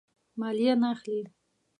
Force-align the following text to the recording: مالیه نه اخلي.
مالیه 0.39 0.73
نه 0.81 0.87
اخلي. 0.95 1.21